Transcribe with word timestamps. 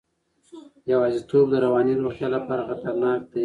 یوازیتوب 0.91 1.45
د 1.51 1.55
رواني 1.65 1.93
روغتیا 1.99 2.27
لپاره 2.35 2.67
خطرناک 2.69 3.19
دی. 3.31 3.39